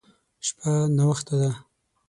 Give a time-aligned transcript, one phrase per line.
[0.45, 1.49] شپه ناوخته ده.